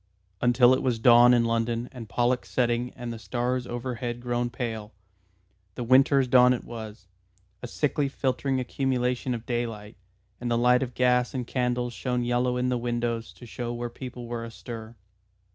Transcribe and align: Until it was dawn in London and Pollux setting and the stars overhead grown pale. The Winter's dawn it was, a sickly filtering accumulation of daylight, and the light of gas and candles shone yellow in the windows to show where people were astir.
Until 0.41 0.73
it 0.73 0.81
was 0.81 0.97
dawn 0.97 1.31
in 1.31 1.45
London 1.45 1.87
and 1.91 2.09
Pollux 2.09 2.49
setting 2.49 2.91
and 2.95 3.13
the 3.13 3.19
stars 3.19 3.67
overhead 3.67 4.19
grown 4.19 4.49
pale. 4.49 4.93
The 5.75 5.83
Winter's 5.83 6.27
dawn 6.27 6.53
it 6.53 6.63
was, 6.63 7.07
a 7.61 7.67
sickly 7.67 8.09
filtering 8.09 8.59
accumulation 8.59 9.35
of 9.35 9.45
daylight, 9.45 9.95
and 10.39 10.49
the 10.49 10.57
light 10.57 10.81
of 10.81 10.95
gas 10.95 11.35
and 11.35 11.45
candles 11.45 11.93
shone 11.93 12.23
yellow 12.23 12.57
in 12.57 12.69
the 12.69 12.79
windows 12.79 13.31
to 13.33 13.45
show 13.45 13.71
where 13.73 13.89
people 13.91 14.25
were 14.25 14.43
astir. 14.43 14.95